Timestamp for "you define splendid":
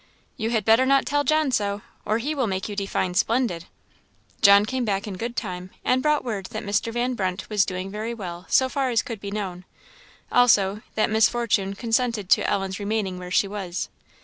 2.67-3.65